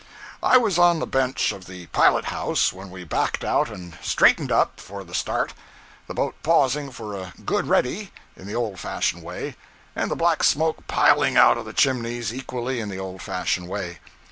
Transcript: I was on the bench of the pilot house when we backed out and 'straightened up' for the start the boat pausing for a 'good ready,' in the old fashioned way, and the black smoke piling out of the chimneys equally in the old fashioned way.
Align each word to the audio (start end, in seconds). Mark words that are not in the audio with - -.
I 0.41 0.57
was 0.57 0.79
on 0.79 0.97
the 0.97 1.05
bench 1.05 1.51
of 1.51 1.65
the 1.67 1.85
pilot 1.93 2.25
house 2.25 2.73
when 2.73 2.89
we 2.89 3.03
backed 3.03 3.43
out 3.43 3.69
and 3.69 3.99
'straightened 4.01 4.51
up' 4.51 4.79
for 4.79 5.03
the 5.03 5.13
start 5.13 5.53
the 6.07 6.15
boat 6.15 6.33
pausing 6.41 6.89
for 6.91 7.15
a 7.15 7.35
'good 7.45 7.67
ready,' 7.67 8.11
in 8.35 8.47
the 8.47 8.55
old 8.55 8.79
fashioned 8.79 9.21
way, 9.21 9.55
and 9.95 10.09
the 10.09 10.15
black 10.15 10.43
smoke 10.43 10.87
piling 10.87 11.37
out 11.37 11.59
of 11.59 11.65
the 11.65 11.71
chimneys 11.73 12.33
equally 12.33 12.79
in 12.79 12.89
the 12.89 12.97
old 12.97 13.21
fashioned 13.21 13.67
way. 13.69 13.99